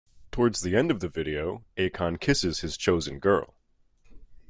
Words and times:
Towards 0.31 0.61
the 0.61 0.75
end 0.75 0.89
of 0.89 0.99
the 0.99 1.09
video, 1.09 1.63
Akon 1.77 2.19
kisses 2.19 2.61
his 2.61 2.75
chosen 2.75 3.19
girl. 3.19 3.53